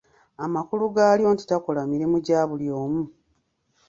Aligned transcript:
Amakulu 0.45 0.85
gaalyo 0.95 1.27
nti 1.33 1.43
takola 1.49 1.81
mirimu 1.91 2.17
gya 2.25 2.41
buli 2.49 2.67
omu. 2.81 3.03